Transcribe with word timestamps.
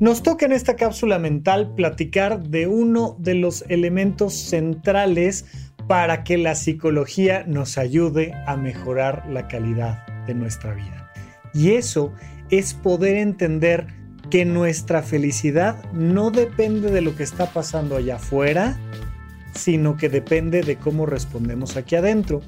Nos 0.00 0.22
toca 0.22 0.46
en 0.46 0.52
esta 0.52 0.76
cápsula 0.76 1.18
mental 1.18 1.74
platicar 1.74 2.42
de 2.42 2.66
uno 2.66 3.16
de 3.18 3.34
los 3.34 3.66
elementos 3.68 4.32
centrales 4.32 5.44
para 5.88 6.24
que 6.24 6.38
la 6.38 6.54
psicología 6.54 7.44
nos 7.46 7.76
ayude 7.76 8.32
a 8.46 8.56
mejorar 8.56 9.26
la 9.28 9.46
calidad 9.46 10.06
de 10.26 10.32
nuestra 10.32 10.72
vida. 10.72 11.12
Y 11.52 11.72
eso 11.72 12.14
es 12.48 12.72
poder 12.72 13.18
entender 13.18 13.88
que 14.30 14.46
nuestra 14.46 15.02
felicidad 15.02 15.84
no 15.92 16.30
depende 16.30 16.90
de 16.90 17.02
lo 17.02 17.14
que 17.14 17.22
está 17.24 17.52
pasando 17.52 17.96
allá 17.96 18.16
afuera, 18.16 18.80
sino 19.54 19.98
que 19.98 20.08
depende 20.08 20.62
de 20.62 20.76
cómo 20.76 21.04
respondemos 21.04 21.76
aquí 21.76 21.96
adentro. 21.96 22.40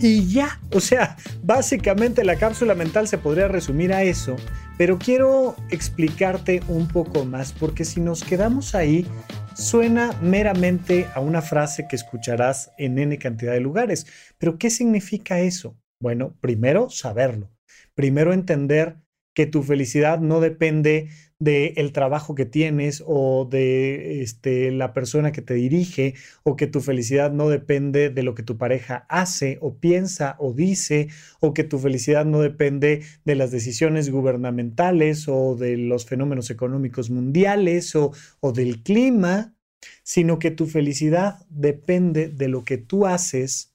Y 0.00 0.32
ya, 0.32 0.58
o 0.72 0.80
sea, 0.80 1.16
básicamente 1.42 2.24
la 2.24 2.36
cápsula 2.36 2.74
mental 2.74 3.08
se 3.08 3.18
podría 3.18 3.48
resumir 3.48 3.92
a 3.92 4.04
eso, 4.04 4.36
pero 4.78 4.96
quiero 4.96 5.56
explicarte 5.70 6.62
un 6.68 6.86
poco 6.88 7.24
más 7.24 7.52
porque 7.52 7.84
si 7.84 8.00
nos 8.00 8.22
quedamos 8.22 8.76
ahí, 8.76 9.06
suena 9.54 10.12
meramente 10.22 11.08
a 11.14 11.20
una 11.20 11.42
frase 11.42 11.86
que 11.88 11.96
escucharás 11.96 12.70
en 12.78 12.98
N 12.98 13.18
cantidad 13.18 13.52
de 13.52 13.60
lugares. 13.60 14.06
Pero 14.38 14.56
¿qué 14.56 14.70
significa 14.70 15.40
eso? 15.40 15.76
Bueno, 16.00 16.36
primero 16.40 16.88
saberlo, 16.90 17.50
primero 17.94 18.32
entender 18.32 18.96
que 19.38 19.46
tu 19.46 19.62
felicidad 19.62 20.18
no 20.18 20.40
depende 20.40 21.10
del 21.38 21.92
trabajo 21.92 22.34
que 22.34 22.44
tienes 22.44 23.04
o 23.06 23.46
de 23.48 24.20
este, 24.20 24.72
la 24.72 24.92
persona 24.92 25.30
que 25.30 25.42
te 25.42 25.54
dirige 25.54 26.14
o 26.42 26.56
que 26.56 26.66
tu 26.66 26.80
felicidad 26.80 27.30
no 27.30 27.48
depende 27.48 28.10
de 28.10 28.24
lo 28.24 28.34
que 28.34 28.42
tu 28.42 28.58
pareja 28.58 29.06
hace 29.08 29.58
o 29.60 29.78
piensa 29.78 30.34
o 30.40 30.54
dice 30.54 31.06
o 31.38 31.54
que 31.54 31.62
tu 31.62 31.78
felicidad 31.78 32.24
no 32.24 32.40
depende 32.40 33.02
de 33.24 33.34
las 33.36 33.52
decisiones 33.52 34.10
gubernamentales 34.10 35.28
o 35.28 35.54
de 35.54 35.76
los 35.76 36.04
fenómenos 36.04 36.50
económicos 36.50 37.08
mundiales 37.08 37.94
o, 37.94 38.10
o 38.40 38.50
del 38.50 38.82
clima, 38.82 39.54
sino 40.02 40.40
que 40.40 40.50
tu 40.50 40.66
felicidad 40.66 41.46
depende 41.48 42.26
de 42.28 42.48
lo 42.48 42.64
que 42.64 42.76
tú 42.76 43.06
haces 43.06 43.72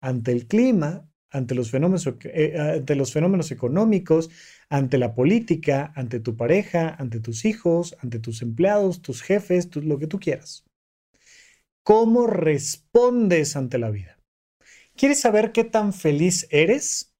ante 0.00 0.32
el 0.32 0.48
clima, 0.48 1.08
ante 1.34 1.54
los 1.54 1.70
fenómenos, 1.70 2.08
eh, 2.22 2.56
ante 2.56 2.94
los 2.94 3.12
fenómenos 3.12 3.50
económicos, 3.50 4.30
ante 4.68 4.98
la 4.98 5.14
política, 5.14 5.92
ante 5.96 6.20
tu 6.20 6.36
pareja, 6.36 6.94
ante 6.98 7.18
tus 7.18 7.44
hijos, 7.44 7.96
ante 8.00 8.20
tus 8.20 8.40
empleados, 8.40 9.02
tus 9.02 9.20
jefes, 9.20 9.68
lo 9.74 9.98
que 9.98 10.06
tú 10.06 10.20
quieras. 10.20 10.64
¿Cómo 11.82 12.28
respondes 12.28 13.56
ante 13.56 13.78
la 13.78 13.90
vida? 13.90 14.18
¿Quieres 14.96 15.20
saber 15.20 15.50
qué 15.50 15.64
tan 15.64 15.92
feliz 15.92 16.46
eres? 16.50 17.12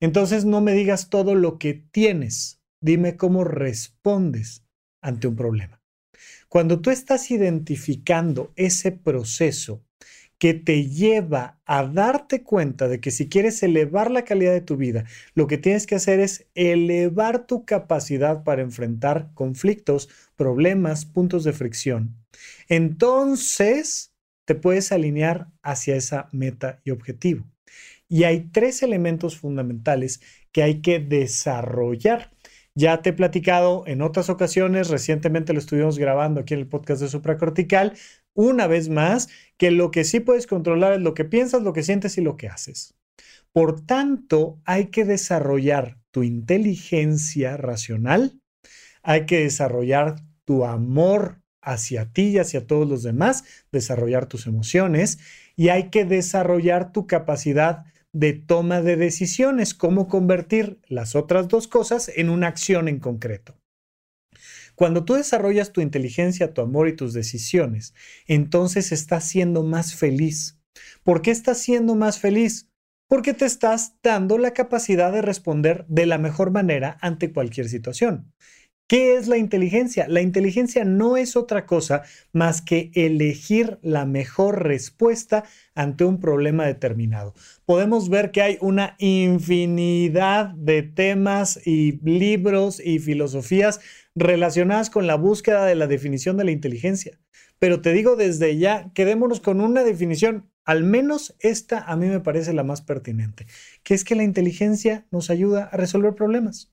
Entonces 0.00 0.44
no 0.44 0.60
me 0.60 0.74
digas 0.74 1.08
todo 1.08 1.34
lo 1.34 1.58
que 1.58 1.72
tienes, 1.72 2.60
dime 2.82 3.16
cómo 3.16 3.42
respondes 3.42 4.64
ante 5.00 5.28
un 5.28 5.36
problema. 5.36 5.80
Cuando 6.50 6.80
tú 6.80 6.90
estás 6.90 7.30
identificando 7.30 8.52
ese 8.54 8.92
proceso 8.92 9.85
que 10.38 10.54
te 10.54 10.88
lleva 10.88 11.58
a 11.64 11.84
darte 11.86 12.42
cuenta 12.42 12.88
de 12.88 13.00
que 13.00 13.10
si 13.10 13.28
quieres 13.28 13.62
elevar 13.62 14.10
la 14.10 14.24
calidad 14.24 14.52
de 14.52 14.60
tu 14.60 14.76
vida, 14.76 15.04
lo 15.34 15.46
que 15.46 15.58
tienes 15.58 15.86
que 15.86 15.94
hacer 15.94 16.20
es 16.20 16.46
elevar 16.54 17.46
tu 17.46 17.64
capacidad 17.64 18.44
para 18.44 18.62
enfrentar 18.62 19.30
conflictos, 19.34 20.08
problemas, 20.36 21.06
puntos 21.06 21.44
de 21.44 21.52
fricción. 21.52 22.16
Entonces, 22.68 24.12
te 24.44 24.54
puedes 24.54 24.92
alinear 24.92 25.48
hacia 25.62 25.96
esa 25.96 26.28
meta 26.32 26.80
y 26.84 26.90
objetivo. 26.90 27.44
Y 28.08 28.24
hay 28.24 28.50
tres 28.52 28.82
elementos 28.82 29.36
fundamentales 29.36 30.20
que 30.52 30.62
hay 30.62 30.80
que 30.80 31.00
desarrollar. 31.00 32.30
Ya 32.74 33.02
te 33.02 33.10
he 33.10 33.12
platicado 33.12 33.84
en 33.86 34.02
otras 34.02 34.28
ocasiones, 34.28 34.90
recientemente 34.90 35.52
lo 35.54 35.58
estuvimos 35.58 35.98
grabando 35.98 36.40
aquí 36.40 36.54
en 36.54 36.60
el 36.60 36.68
podcast 36.68 37.00
de 37.00 37.08
Supracortical, 37.08 37.94
una 38.36 38.68
vez 38.68 38.88
más, 38.88 39.28
que 39.56 39.72
lo 39.72 39.90
que 39.90 40.04
sí 40.04 40.20
puedes 40.20 40.46
controlar 40.46 40.92
es 40.92 41.00
lo 41.00 41.14
que 41.14 41.24
piensas, 41.24 41.62
lo 41.62 41.72
que 41.72 41.82
sientes 41.82 42.16
y 42.18 42.20
lo 42.20 42.36
que 42.36 42.48
haces. 42.48 42.94
Por 43.52 43.84
tanto, 43.84 44.60
hay 44.64 44.86
que 44.86 45.04
desarrollar 45.04 45.98
tu 46.10 46.22
inteligencia 46.22 47.56
racional, 47.56 48.38
hay 49.02 49.26
que 49.26 49.40
desarrollar 49.40 50.16
tu 50.44 50.64
amor 50.64 51.40
hacia 51.62 52.12
ti 52.12 52.28
y 52.28 52.38
hacia 52.38 52.66
todos 52.66 52.88
los 52.88 53.02
demás, 53.02 53.44
desarrollar 53.72 54.26
tus 54.26 54.46
emociones 54.46 55.18
y 55.56 55.70
hay 55.70 55.90
que 55.90 56.04
desarrollar 56.04 56.92
tu 56.92 57.06
capacidad 57.06 57.84
de 58.12 58.32
toma 58.34 58.82
de 58.82 58.96
decisiones, 58.96 59.74
cómo 59.74 60.08
convertir 60.08 60.78
las 60.86 61.16
otras 61.16 61.48
dos 61.48 61.66
cosas 61.66 62.10
en 62.14 62.30
una 62.30 62.46
acción 62.46 62.88
en 62.88 62.98
concreto. 62.98 63.56
Cuando 64.76 65.04
tú 65.04 65.14
desarrollas 65.14 65.72
tu 65.72 65.80
inteligencia, 65.80 66.52
tu 66.54 66.60
amor 66.60 66.86
y 66.86 66.94
tus 66.94 67.14
decisiones, 67.14 67.94
entonces 68.26 68.92
estás 68.92 69.24
siendo 69.24 69.62
más 69.62 69.94
feliz. 69.94 70.60
¿Por 71.02 71.22
qué 71.22 71.30
estás 71.30 71.58
siendo 71.58 71.94
más 71.94 72.20
feliz? 72.20 72.68
Porque 73.08 73.32
te 73.32 73.46
estás 73.46 73.94
dando 74.02 74.36
la 74.36 74.52
capacidad 74.52 75.12
de 75.12 75.22
responder 75.22 75.86
de 75.88 76.06
la 76.06 76.18
mejor 76.18 76.50
manera 76.50 76.98
ante 77.00 77.32
cualquier 77.32 77.68
situación. 77.68 78.32
¿Qué 78.88 79.16
es 79.16 79.26
la 79.26 79.36
inteligencia? 79.36 80.06
La 80.06 80.20
inteligencia 80.20 80.84
no 80.84 81.16
es 81.16 81.34
otra 81.34 81.66
cosa 81.66 82.02
más 82.32 82.62
que 82.62 82.92
elegir 82.94 83.80
la 83.82 84.04
mejor 84.04 84.62
respuesta 84.62 85.42
ante 85.74 86.04
un 86.04 86.20
problema 86.20 86.66
determinado. 86.66 87.34
Podemos 87.64 88.08
ver 88.08 88.30
que 88.30 88.42
hay 88.42 88.58
una 88.60 88.94
infinidad 88.98 90.50
de 90.50 90.82
temas 90.84 91.66
y 91.66 91.98
libros 92.04 92.78
y 92.78 93.00
filosofías 93.00 93.80
relacionadas 94.16 94.90
con 94.90 95.06
la 95.06 95.14
búsqueda 95.14 95.66
de 95.66 95.76
la 95.76 95.86
definición 95.86 96.36
de 96.38 96.44
la 96.44 96.50
inteligencia. 96.50 97.20
Pero 97.58 97.80
te 97.80 97.92
digo 97.92 98.16
desde 98.16 98.56
ya, 98.56 98.90
quedémonos 98.94 99.40
con 99.40 99.60
una 99.60 99.84
definición, 99.84 100.50
al 100.64 100.82
menos 100.82 101.36
esta 101.38 101.80
a 101.80 101.96
mí 101.96 102.06
me 102.06 102.20
parece 102.20 102.52
la 102.52 102.64
más 102.64 102.82
pertinente, 102.82 103.46
que 103.84 103.94
es 103.94 104.04
que 104.04 104.16
la 104.16 104.24
inteligencia 104.24 105.06
nos 105.10 105.30
ayuda 105.30 105.64
a 105.64 105.76
resolver 105.76 106.14
problemas. 106.14 106.72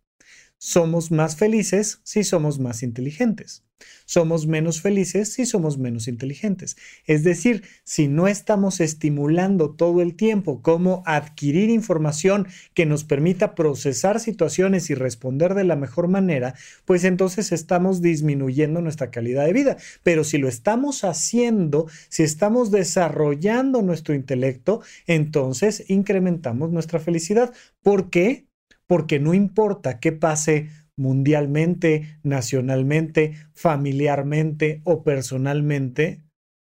Somos 0.66 1.12
más 1.12 1.36
felices 1.36 2.00
si 2.04 2.24
somos 2.24 2.58
más 2.58 2.84
inteligentes. 2.84 3.66
Somos 4.06 4.48
menos 4.48 4.80
felices 4.80 5.34
si 5.34 5.46
somos 5.46 5.78
menos 5.78 6.08
inteligentes. 6.08 6.78
Es 7.06 7.26
decir, 7.26 7.66
si 7.84 8.08
no 8.08 8.30
estamos 8.30 8.80
estimulando 8.80 9.72
todo 9.72 10.02
el 10.02 10.16
tiempo 10.16 10.62
cómo 10.62 11.04
adquirir 11.06 11.70
información 11.70 12.48
que 12.74 12.86
nos 12.86 13.04
permita 13.04 13.56
procesar 13.56 14.22
situaciones 14.22 14.90
y 14.90 14.96
responder 14.96 15.54
de 15.54 15.66
la 15.66 15.76
mejor 15.76 16.08
manera, 16.08 16.56
pues 16.86 17.04
entonces 17.04 17.52
estamos 17.52 18.02
disminuyendo 18.02 18.82
nuestra 18.82 19.12
calidad 19.12 19.46
de 19.46 19.52
vida. 19.52 19.76
Pero 20.02 20.24
si 20.24 20.38
lo 20.38 20.48
estamos 20.48 21.04
haciendo, 21.04 21.88
si 22.08 22.24
estamos 22.24 22.72
desarrollando 22.72 23.82
nuestro 23.82 24.16
intelecto, 24.16 24.80
entonces 25.08 25.84
incrementamos 25.90 26.72
nuestra 26.72 27.02
felicidad. 27.02 27.54
¿Por 27.82 28.10
qué? 28.10 28.48
Porque 28.94 29.20
no 29.20 29.34
importa 29.34 30.00
qué 30.00 30.12
pase 30.12 30.70
mundialmente, 30.96 32.20
nacionalmente, 32.22 33.34
familiarmente 33.52 34.82
o 34.84 35.04
personalmente, 35.04 36.22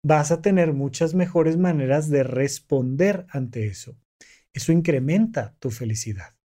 vas 0.05 0.31
a 0.31 0.41
tener 0.41 0.71
muchas 0.71 1.15
mejores 1.15 1.57
maneras 1.57 2.09
de 2.09 2.23
responder 2.23 3.25
ante 3.29 3.67
eso. 3.67 3.97
Eso 4.53 4.71
incrementa 4.71 5.57
tu 5.59 5.69
felicidad. 5.69 6.37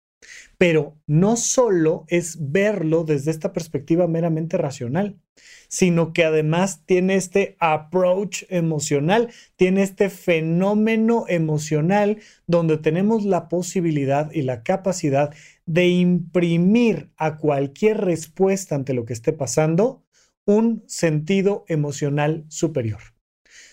Pero 0.58 0.98
no 1.06 1.36
solo 1.36 2.06
es 2.08 2.38
verlo 2.52 3.04
desde 3.04 3.32
esta 3.32 3.54
perspectiva 3.54 4.08
meramente 4.08 4.58
racional, 4.58 5.20
sino 5.68 6.14
que 6.14 6.24
además 6.24 6.84
tiene 6.86 7.16
este 7.16 7.56
approach 7.60 8.44
emocional, 8.50 9.30
tiene 9.56 9.84
este 9.84 10.10
fenómeno 10.10 11.26
emocional 11.28 12.18
donde 12.48 12.78
tenemos 12.78 13.26
la 13.26 13.50
posibilidad 13.50 14.32
y 14.32 14.42
la 14.42 14.64
capacidad 14.64 15.34
de 15.66 15.88
imprimir 15.88 17.12
a 17.18 17.38
cualquier 17.38 17.98
respuesta 17.98 18.76
ante 18.76 18.94
lo 18.94 19.06
que 19.06 19.14
esté 19.14 19.34
pasando 19.34 20.04
un 20.46 20.84
sentido 20.88 21.66
emocional 21.68 22.46
superior. 22.48 23.02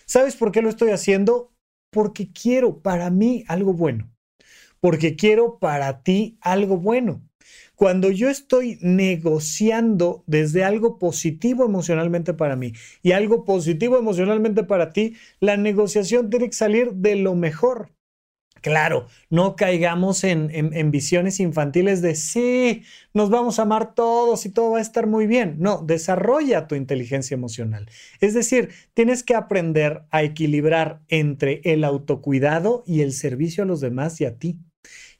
¿Sabes 0.05 0.35
por 0.35 0.51
qué 0.51 0.61
lo 0.61 0.69
estoy 0.69 0.91
haciendo? 0.91 1.53
Porque 1.89 2.31
quiero 2.31 2.81
para 2.81 3.09
mí 3.09 3.45
algo 3.47 3.73
bueno 3.73 4.14
porque 4.79 5.15
quiero 5.15 5.59
para 5.59 6.03
ti 6.03 6.37
algo 6.41 6.77
bueno. 6.77 7.21
Cuando 7.75 8.09
yo 8.09 8.29
estoy 8.29 8.77
negociando 8.81 10.23
desde 10.27 10.63
algo 10.63 10.97
positivo 10.97 11.65
emocionalmente 11.65 12.33
para 12.33 12.55
mí 12.55 12.73
y 13.03 13.11
algo 13.11 13.43
positivo 13.43 13.97
emocionalmente 13.97 14.63
para 14.63 14.93
ti, 14.93 15.15
la 15.39 15.57
negociación 15.57 16.29
tiene 16.29 16.47
que 16.47 16.55
salir 16.55 16.93
de 16.93 17.17
lo 17.17 17.35
mejor. 17.35 17.91
Claro, 18.65 19.05
no 19.29 19.55
caigamos 19.55 20.23
en, 20.23 20.89
visiones 20.89 21.39
infantiles 21.39 22.01
de 22.01 22.15
sí, 22.15 22.81
nos 23.13 23.29
vamos 23.29 23.59
a 23.59 23.61
amar 23.61 23.93
todos 23.93 24.47
y 24.47 24.49
todo 24.49 24.71
va 24.71 24.79
a 24.79 24.81
estar 24.81 25.05
muy 25.05 25.27
bien. 25.27 25.57
No, 25.59 25.83
desarrolla 25.85 26.65
tu 26.65 26.73
inteligencia 26.73 27.35
emocional. 27.35 27.87
Es 28.21 28.33
decir, 28.33 28.71
tienes 28.95 29.21
que 29.21 29.35
aprender 29.35 30.01
a 30.09 30.23
equilibrar 30.23 30.99
entre 31.09 31.61
el 31.63 31.83
autocuidado 31.83 32.83
y 32.87 33.01
el 33.01 33.13
servicio 33.13 33.65
a 33.65 33.67
los 33.67 33.81
demás 33.81 34.19
y 34.19 34.25
a 34.25 34.39
ti. 34.39 34.57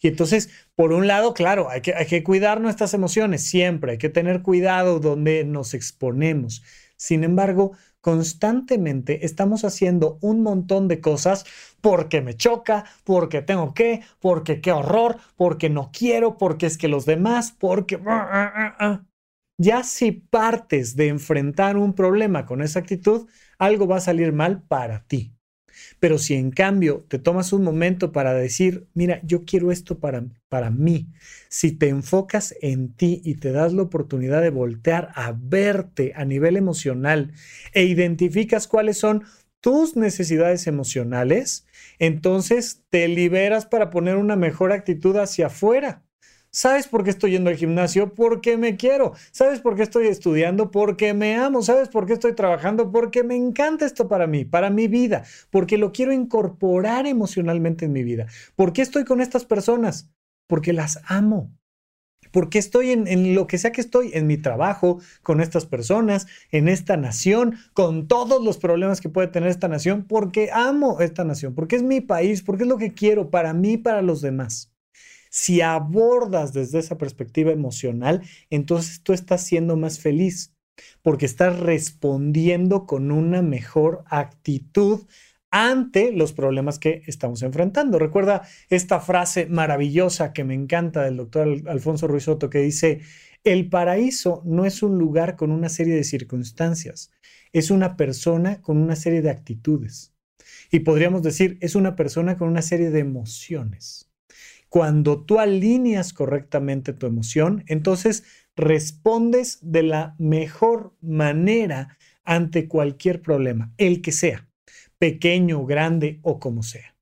Y 0.02 0.08
entonces, 0.08 0.50
por 0.74 0.92
un 0.92 1.06
lado, 1.06 1.36
claro, 1.36 1.70
hay 1.70 1.82
que 1.82 2.24
cuidar 2.24 2.62
nuestras 2.62 2.96
emociones 2.96 3.44
siempre, 3.44 3.92
hay 3.92 3.98
que 4.00 4.10
tener 4.10 4.42
cuidado 4.42 5.00
donde 5.00 5.44
nos 5.44 5.76
exponemos. 5.76 6.64
Sin 6.98 7.24
embargo, 7.24 7.74
constantemente 8.06 9.26
estamos 9.26 9.66
haciendo 9.66 10.20
un 10.22 10.44
montón 10.44 10.88
de 10.88 11.02
cosas 11.02 11.44
porque 11.82 12.22
me 12.22 12.36
choca, 12.36 12.86
porque 13.04 13.42
tengo 13.42 13.74
que, 13.74 14.02
porque 14.20 14.62
qué 14.62 14.72
horror, 14.72 15.18
porque 15.36 15.72
no 15.72 15.90
quiero, 15.92 16.38
porque 16.38 16.68
es 16.68 16.78
que 16.78 16.88
los 16.88 17.08
demás, 17.08 17.52
porque... 17.52 18.00
Ah, 18.06 18.30
ah, 18.32 18.76
ah, 18.80 19.06
ya 19.58 19.82
si 19.82 20.12
partes 20.12 20.96
de 20.96 21.08
enfrentar 21.08 21.78
un 21.78 21.96
problema 21.96 22.46
con 22.46 22.62
esa 22.62 22.78
actitud, 22.78 23.28
algo 23.58 23.88
va 23.88 23.98
a 23.98 24.02
salir 24.02 24.34
mal 24.34 24.62
para 24.62 25.04
ti. 25.08 25.35
Pero 26.00 26.18
si 26.18 26.36
en 26.36 26.52
cambio 26.52 27.06
te 27.08 27.20
tomas 27.20 27.54
un 27.54 27.64
momento 27.64 28.12
para 28.12 28.34
decir, 28.34 28.88
mira, 28.94 29.20
yo 29.24 29.46
quiero 29.46 29.72
esto 29.72 30.00
para, 30.00 30.26
para 30.50 30.70
mí, 30.70 31.08
si 31.50 31.72
te 31.72 31.90
enfocas 31.90 32.56
en 32.62 32.94
ti 32.94 33.22
y 33.24 33.36
te 33.36 33.52
das 33.52 33.74
la 33.74 33.84
oportunidad 33.84 34.42
de 34.42 34.50
voltear 34.50 35.12
a 35.16 35.34
verte 35.38 36.14
a 36.16 36.26
nivel 36.26 36.58
emocional 36.58 37.34
e 37.74 37.86
identificas 37.86 38.68
cuáles 38.68 38.98
son 38.98 39.24
tus 39.62 39.96
necesidades 39.96 40.68
emocionales, 40.68 41.66
entonces 41.98 42.84
te 42.92 43.08
liberas 43.08 43.66
para 43.66 43.90
poner 43.90 44.16
una 44.18 44.36
mejor 44.36 44.72
actitud 44.72 45.18
hacia 45.18 45.48
afuera. 45.48 46.05
¿Sabes 46.56 46.88
por 46.88 47.04
qué 47.04 47.10
estoy 47.10 47.32
yendo 47.32 47.50
al 47.50 47.58
gimnasio? 47.58 48.14
Porque 48.14 48.56
me 48.56 48.78
quiero. 48.78 49.12
¿Sabes 49.32 49.60
por 49.60 49.76
qué 49.76 49.84
estoy 49.84 50.08
estudiando? 50.08 50.72
Porque 50.72 51.14
me 51.14 51.36
amo. 51.36 51.62
¿Sabes 51.62 51.90
por 51.90 52.06
qué 52.06 52.14
estoy 52.14 52.32
trabajando? 52.32 52.94
Porque 52.94 53.26
me 53.26 53.36
encanta 53.36 53.86
esto 53.86 54.08
para 54.08 54.26
mí, 54.26 54.46
para 54.46 54.70
mi 54.70 54.88
vida, 54.88 55.26
porque 55.50 55.78
lo 55.78 55.92
quiero 55.92 56.14
incorporar 56.14 57.08
emocionalmente 57.08 57.84
en 57.84 57.92
mi 57.92 58.04
vida. 58.04 58.28
¿Por 58.56 58.72
qué 58.72 58.84
estoy 58.84 59.04
con 59.04 59.20
estas 59.20 59.44
personas? 59.44 60.10
Porque 60.48 60.72
las 60.72 61.02
amo. 61.08 61.52
Porque 62.32 62.58
estoy 62.58 62.92
en, 62.92 63.10
en, 63.10 63.36
lo 63.36 63.48
que 63.48 63.58
sea 63.58 63.74
que 63.74 63.82
estoy, 63.82 64.12
en 64.14 64.26
mi 64.26 64.38
trabajo, 64.38 65.02
con 65.24 65.42
estas 65.42 65.66
personas, 65.66 66.26
en 66.52 66.70
esta 66.70 66.96
nación, 66.96 67.58
con 67.74 68.08
todos 68.08 68.42
los 68.42 68.60
problemas 68.60 69.02
que 69.02 69.10
puede 69.10 69.28
tener 69.28 69.50
esta 69.50 69.68
nación, 69.68 70.06
porque 70.08 70.52
amo 70.54 71.02
esta 71.02 71.26
nación, 71.26 71.54
porque 71.54 71.76
es 71.76 71.84
mi 71.84 72.00
país, 72.00 72.44
porque 72.44 72.64
es 72.64 72.70
lo 72.70 72.78
que 72.78 72.94
quiero 72.94 73.30
para 73.30 73.54
mí 73.54 73.76
para 73.76 74.02
los 74.02 74.22
demás. 74.22 74.72
Si 75.38 75.60
abordas 75.60 76.54
desde 76.54 76.80
esa 76.80 76.98
perspectiva 76.98 77.52
emocional, 77.52 78.22
entonces 78.50 79.02
tú 79.04 79.12
estás 79.12 79.44
siendo 79.44 79.76
más 79.76 80.00
feliz 80.00 80.56
porque 81.02 81.26
estás 81.26 81.60
respondiendo 81.60 82.86
con 82.86 83.12
una 83.12 83.42
mejor 83.42 84.06
actitud 84.08 85.06
ante 85.52 86.14
los 86.14 86.32
problemas 86.32 86.80
que 86.80 87.02
estamos 87.06 87.42
enfrentando. 87.42 88.00
Recuerda 88.00 88.44
esta 88.70 89.02
frase 89.02 89.48
maravillosa 89.48 90.32
que 90.32 90.46
me 90.46 90.54
encanta 90.54 91.04
del 91.04 91.18
doctor 91.18 91.64
Alfonso 91.68 92.08
Ruizotto 92.08 92.50
que 92.50 92.60
dice, 92.60 93.02
el 93.44 93.68
paraíso 93.68 94.42
no 94.46 94.64
es 94.64 94.84
un 94.84 94.98
lugar 94.98 95.36
con 95.36 95.52
una 95.52 95.68
serie 95.68 95.96
de 95.96 96.06
circunstancias, 96.06 97.12
es 97.52 97.72
una 97.72 97.98
persona 97.98 98.62
con 98.62 98.78
una 98.78 98.96
serie 98.96 99.22
de 99.22 99.32
actitudes. 99.32 100.14
Y 100.72 100.80
podríamos 100.80 101.24
decir, 101.24 101.58
es 101.60 101.76
una 101.76 101.98
persona 101.98 102.38
con 102.38 102.48
una 102.48 102.62
serie 102.62 102.90
de 102.90 103.00
emociones. 103.00 104.10
Cuando 104.70 105.24
tú 105.24 105.40
alineas 105.40 106.14
correctamente 106.14 106.94
tu 106.94 107.06
emoción, 107.06 107.64
entonces 107.68 108.24
respondes 108.56 109.60
de 109.62 109.84
la 109.84 110.16
mejor 110.18 110.96
manera 111.02 111.98
ante 112.24 112.68
cualquier 112.68 113.22
problema, 113.22 113.74
el 113.78 114.02
que 114.02 114.12
sea, 114.12 114.48
pequeño, 114.98 115.66
grande 115.66 116.20
o 116.24 116.40
como 116.40 116.64
sea. 116.64 116.96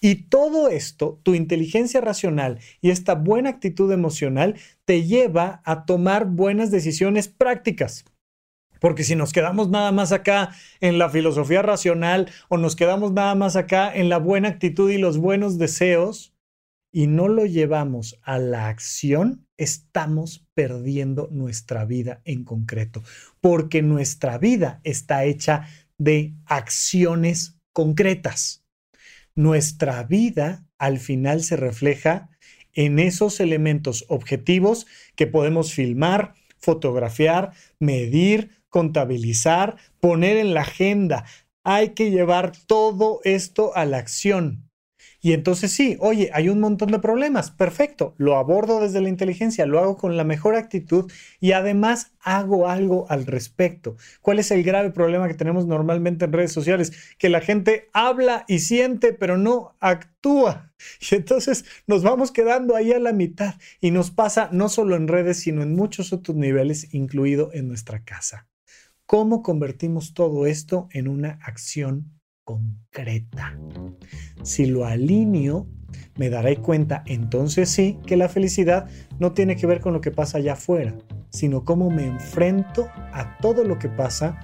Y 0.00 0.26
todo 0.28 0.68
esto, 0.68 1.18
tu 1.22 1.34
inteligencia 1.34 2.00
racional 2.02 2.58
y 2.82 2.90
esta 2.90 3.14
buena 3.14 3.48
actitud 3.48 3.90
emocional 3.90 4.56
te 4.84 5.04
lleva 5.04 5.62
a 5.64 5.86
tomar 5.86 6.26
buenas 6.26 6.70
decisiones 6.70 7.28
prácticas. 7.28 8.04
Porque 8.80 9.02
si 9.02 9.16
nos 9.16 9.32
quedamos 9.32 9.70
nada 9.70 9.92
más 9.92 10.12
acá 10.12 10.50
en 10.82 10.98
la 10.98 11.08
filosofía 11.08 11.62
racional 11.62 12.28
o 12.50 12.58
nos 12.58 12.76
quedamos 12.76 13.12
nada 13.12 13.34
más 13.34 13.56
acá 13.56 13.90
en 13.94 14.10
la 14.10 14.18
buena 14.18 14.48
actitud 14.48 14.90
y 14.90 14.98
los 14.98 15.16
buenos 15.16 15.56
deseos, 15.56 16.33
y 16.96 17.08
no 17.08 17.26
lo 17.26 17.44
llevamos 17.44 18.20
a 18.22 18.38
la 18.38 18.68
acción, 18.68 19.48
estamos 19.56 20.46
perdiendo 20.54 21.28
nuestra 21.32 21.84
vida 21.84 22.22
en 22.24 22.44
concreto, 22.44 23.02
porque 23.40 23.82
nuestra 23.82 24.38
vida 24.38 24.80
está 24.84 25.24
hecha 25.24 25.66
de 25.98 26.34
acciones 26.46 27.58
concretas. 27.72 28.64
Nuestra 29.34 30.04
vida 30.04 30.68
al 30.78 31.00
final 31.00 31.42
se 31.42 31.56
refleja 31.56 32.30
en 32.72 33.00
esos 33.00 33.40
elementos 33.40 34.04
objetivos 34.06 34.86
que 35.16 35.26
podemos 35.26 35.74
filmar, 35.74 36.34
fotografiar, 36.58 37.54
medir, 37.80 38.62
contabilizar, 38.68 39.78
poner 39.98 40.36
en 40.36 40.54
la 40.54 40.60
agenda. 40.60 41.24
Hay 41.64 41.88
que 41.88 42.12
llevar 42.12 42.52
todo 42.68 43.18
esto 43.24 43.74
a 43.74 43.84
la 43.84 43.98
acción. 43.98 44.70
Y 45.24 45.32
entonces 45.32 45.72
sí, 45.72 45.96
oye, 46.00 46.28
hay 46.34 46.50
un 46.50 46.60
montón 46.60 46.90
de 46.90 46.98
problemas, 46.98 47.50
perfecto, 47.50 48.14
lo 48.18 48.36
abordo 48.36 48.80
desde 48.82 49.00
la 49.00 49.08
inteligencia, 49.08 49.64
lo 49.64 49.78
hago 49.78 49.96
con 49.96 50.18
la 50.18 50.24
mejor 50.24 50.54
actitud 50.54 51.10
y 51.40 51.52
además 51.52 52.12
hago 52.20 52.68
algo 52.68 53.06
al 53.08 53.24
respecto. 53.24 53.96
¿Cuál 54.20 54.38
es 54.38 54.50
el 54.50 54.62
grave 54.62 54.90
problema 54.90 55.26
que 55.26 55.32
tenemos 55.32 55.66
normalmente 55.66 56.26
en 56.26 56.34
redes 56.34 56.52
sociales? 56.52 56.92
Que 57.16 57.30
la 57.30 57.40
gente 57.40 57.88
habla 57.94 58.44
y 58.48 58.58
siente, 58.58 59.14
pero 59.14 59.38
no 59.38 59.74
actúa. 59.80 60.74
Y 61.10 61.14
entonces 61.14 61.64
nos 61.86 62.02
vamos 62.02 62.30
quedando 62.30 62.76
ahí 62.76 62.92
a 62.92 62.98
la 62.98 63.14
mitad 63.14 63.54
y 63.80 63.92
nos 63.92 64.10
pasa 64.10 64.50
no 64.52 64.68
solo 64.68 64.94
en 64.94 65.08
redes, 65.08 65.38
sino 65.38 65.62
en 65.62 65.74
muchos 65.74 66.12
otros 66.12 66.36
niveles, 66.36 66.92
incluido 66.92 67.48
en 67.54 67.68
nuestra 67.68 68.04
casa. 68.04 68.46
¿Cómo 69.06 69.42
convertimos 69.42 70.12
todo 70.12 70.44
esto 70.44 70.86
en 70.92 71.08
una 71.08 71.38
acción 71.42 72.14
concreta. 72.44 73.58
Si 74.42 74.66
lo 74.66 74.84
alineo, 74.84 75.66
me 76.16 76.30
daré 76.30 76.56
cuenta 76.56 77.02
entonces 77.06 77.68
sí 77.70 77.98
que 78.06 78.16
la 78.16 78.28
felicidad 78.28 78.88
no 79.18 79.32
tiene 79.32 79.56
que 79.56 79.66
ver 79.66 79.80
con 79.80 79.92
lo 79.92 80.00
que 80.00 80.10
pasa 80.10 80.38
allá 80.38 80.52
afuera, 80.52 80.94
sino 81.30 81.64
cómo 81.64 81.90
me 81.90 82.06
enfrento 82.06 82.88
a 83.12 83.38
todo 83.38 83.64
lo 83.64 83.78
que 83.78 83.88
pasa 83.88 84.38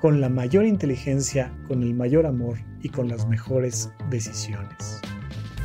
con 0.00 0.20
la 0.20 0.28
mayor 0.28 0.66
inteligencia, 0.66 1.52
con 1.68 1.82
el 1.82 1.94
mayor 1.94 2.26
amor 2.26 2.58
y 2.82 2.88
con 2.90 3.08
las 3.08 3.26
mejores 3.26 3.90
decisiones. 4.10 5.00